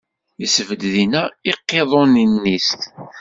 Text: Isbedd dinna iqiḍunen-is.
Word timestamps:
Isbedd 0.45 0.83
dinna 0.93 1.23
iqiḍunen-is. 1.51 2.69